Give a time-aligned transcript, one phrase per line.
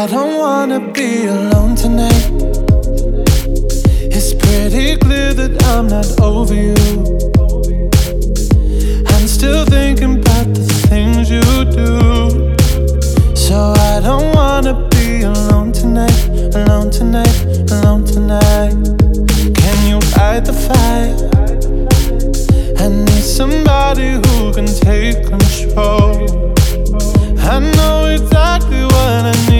[0.00, 2.24] I don't wanna be alone tonight.
[4.16, 6.74] It's pretty clear that I'm not over you.
[9.12, 11.42] I'm still thinking about the things you
[11.80, 12.56] do.
[13.36, 16.20] So I don't wanna be alone tonight,
[16.54, 17.36] alone tonight,
[17.70, 18.72] alone tonight.
[19.60, 21.14] Can you fight the fire?
[22.82, 26.24] I need somebody who can take control.
[27.52, 29.59] I know exactly what I need.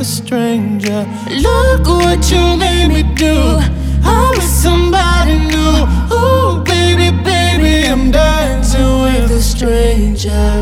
[0.00, 1.06] a stranger.
[1.28, 3.58] Look what you made me do.
[4.02, 5.84] I'm with somebody new.
[6.10, 10.59] Oh, baby, baby, I'm dancing with a stranger.